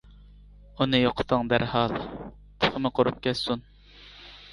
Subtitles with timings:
[0.77, 1.93] ئۇنى يوقىتىڭ دەرھال،
[2.63, 3.63] تۇخۇمى قۇرۇپ كەتسۇن.